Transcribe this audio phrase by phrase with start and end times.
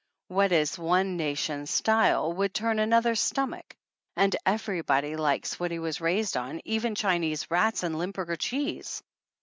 [0.29, 3.71] What is one nation's style would turn another's stom ach;
[4.15, 9.03] and everybody likes what he was raised on, even Chinese rats and Limburger cheese.